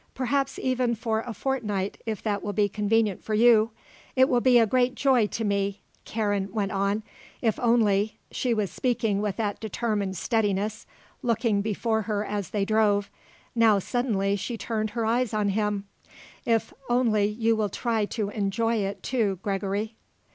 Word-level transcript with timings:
Perhaps, 0.15 0.57
even, 0.57 0.95
for 0.95 1.19
a 1.19 1.31
fortnight 1.31 2.01
if 2.07 2.23
that 2.23 2.41
will 2.41 2.53
be 2.53 2.67
convenient 2.67 3.23
for 3.23 3.35
you. 3.35 3.69
It 4.15 4.29
will 4.29 4.41
be 4.41 4.57
a 4.57 4.65
great 4.65 4.95
joy 4.95 5.27
to 5.27 5.43
me," 5.45 5.81
Karen 6.05 6.51
went 6.51 6.71
on, 6.71 7.03
"if 7.43 7.59
only" 7.59 8.17
she 8.31 8.51
was 8.51 8.71
speaking 8.71 9.21
with 9.21 9.37
that 9.37 9.59
determined 9.59 10.17
steadiness, 10.17 10.87
looking 11.21 11.61
before 11.61 12.01
her 12.01 12.25
as 12.25 12.49
they 12.49 12.65
drove; 12.65 13.11
now, 13.53 13.77
suddenly, 13.77 14.35
she 14.35 14.57
turned 14.57 14.89
her 14.97 15.05
eyes 15.05 15.35
on 15.35 15.49
him 15.49 15.85
"if 16.47 16.73
only 16.89 17.25
you 17.27 17.55
will 17.55 17.69
try 17.69 18.05
to 18.05 18.29
enjoy 18.29 18.77
it, 18.77 19.03
too, 19.03 19.37
Gregory." 19.43 19.97